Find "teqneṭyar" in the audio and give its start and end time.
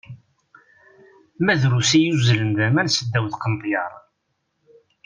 3.27-3.91